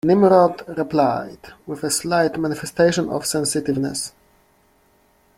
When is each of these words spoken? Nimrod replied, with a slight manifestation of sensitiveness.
Nimrod 0.03 0.63
replied, 0.79 1.53
with 1.67 1.83
a 1.83 1.91
slight 1.91 2.35
manifestation 2.39 3.07
of 3.09 3.23
sensitiveness. 3.23 4.13